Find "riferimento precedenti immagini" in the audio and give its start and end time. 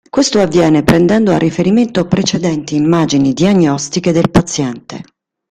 1.37-3.33